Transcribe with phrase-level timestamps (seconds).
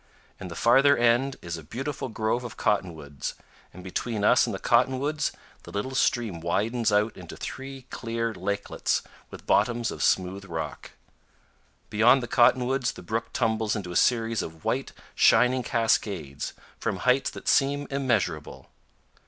[0.39, 3.35] In the farther end is a beautiful grove of cottonwoods,
[3.71, 5.31] and between us and the cotton woods
[5.61, 10.93] the little stream widens out into three clear lakelets with bottoms of smooth rock.
[11.91, 17.29] Beyond the cottonwoods the brook tumbles in a series of white, shining cascades from heights
[17.29, 18.71] that seem immeasurable.